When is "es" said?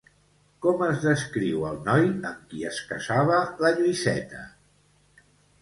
0.85-1.03, 2.71-2.81